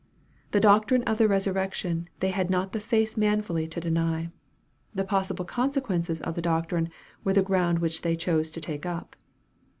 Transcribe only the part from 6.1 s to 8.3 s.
of the doctrine were the ground which they